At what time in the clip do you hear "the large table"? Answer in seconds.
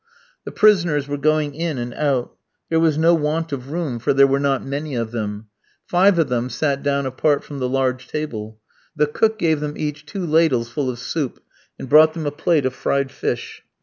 7.59-8.57